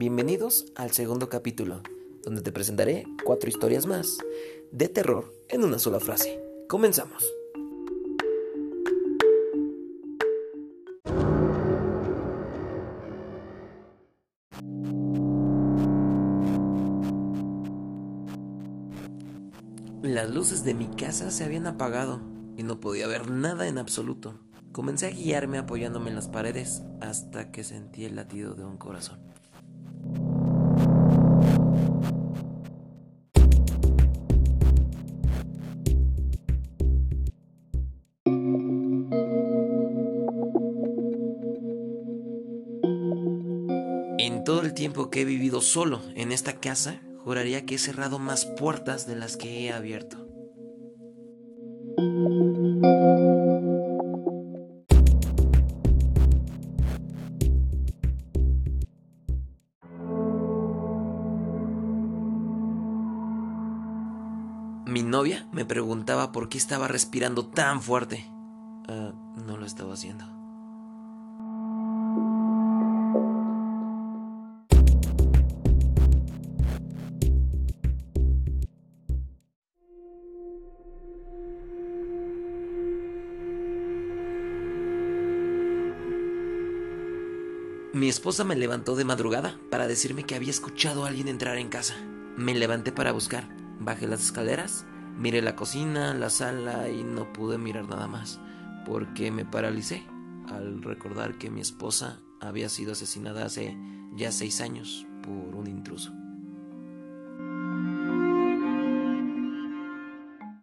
Bienvenidos 0.00 0.64
al 0.76 0.92
segundo 0.92 1.28
capítulo, 1.28 1.82
donde 2.24 2.40
te 2.40 2.52
presentaré 2.52 3.04
cuatro 3.22 3.50
historias 3.50 3.84
más 3.84 4.16
de 4.72 4.88
terror 4.88 5.30
en 5.50 5.62
una 5.62 5.78
sola 5.78 6.00
frase. 6.00 6.40
Comenzamos. 6.70 7.22
Las 20.00 20.30
luces 20.30 20.64
de 20.64 20.72
mi 20.72 20.86
casa 20.86 21.30
se 21.30 21.44
habían 21.44 21.66
apagado 21.66 22.22
y 22.56 22.62
no 22.62 22.80
podía 22.80 23.06
ver 23.06 23.30
nada 23.30 23.68
en 23.68 23.76
absoluto. 23.76 24.40
Comencé 24.72 25.08
a 25.08 25.10
guiarme 25.10 25.58
apoyándome 25.58 26.08
en 26.08 26.16
las 26.16 26.28
paredes 26.28 26.84
hasta 27.02 27.52
que 27.52 27.64
sentí 27.64 28.06
el 28.06 28.16
latido 28.16 28.54
de 28.54 28.64
un 28.64 28.78
corazón. 28.78 29.18
En 44.22 44.44
todo 44.44 44.60
el 44.60 44.74
tiempo 44.74 45.08
que 45.08 45.22
he 45.22 45.24
vivido 45.24 45.62
solo 45.62 46.02
en 46.14 46.30
esta 46.30 46.60
casa, 46.60 47.00
juraría 47.24 47.64
que 47.64 47.76
he 47.76 47.78
cerrado 47.78 48.18
más 48.18 48.44
puertas 48.44 49.06
de 49.06 49.16
las 49.16 49.38
que 49.38 49.64
he 49.64 49.72
abierto. 49.72 50.18
Mi 64.84 65.02
novia 65.02 65.48
me 65.50 65.64
preguntaba 65.64 66.30
por 66.30 66.50
qué 66.50 66.58
estaba 66.58 66.88
respirando 66.88 67.46
tan 67.46 67.80
fuerte. 67.80 68.26
Ah, 68.86 69.14
no 69.46 69.56
lo 69.56 69.64
estaba 69.64 69.94
haciendo. 69.94 70.39
Mi 87.92 88.08
esposa 88.08 88.44
me 88.44 88.54
levantó 88.54 88.94
de 88.94 89.04
madrugada 89.04 89.58
para 89.68 89.88
decirme 89.88 90.22
que 90.22 90.36
había 90.36 90.50
escuchado 90.50 91.04
a 91.04 91.08
alguien 91.08 91.26
entrar 91.26 91.58
en 91.58 91.68
casa. 91.68 91.96
Me 92.36 92.54
levanté 92.54 92.92
para 92.92 93.10
buscar. 93.10 93.48
Bajé 93.80 94.06
las 94.06 94.22
escaleras, 94.22 94.86
miré 95.18 95.42
la 95.42 95.56
cocina, 95.56 96.14
la 96.14 96.30
sala 96.30 96.88
y 96.88 97.02
no 97.02 97.32
pude 97.32 97.58
mirar 97.58 97.88
nada 97.88 98.06
más, 98.06 98.38
porque 98.86 99.32
me 99.32 99.44
paralicé 99.44 100.06
al 100.46 100.82
recordar 100.82 101.36
que 101.36 101.50
mi 101.50 101.60
esposa 101.60 102.20
había 102.40 102.68
sido 102.68 102.92
asesinada 102.92 103.44
hace 103.44 103.76
ya 104.14 104.30
seis 104.30 104.60
años 104.60 105.04
por 105.22 105.56
un 105.56 105.66
intruso. 105.66 106.12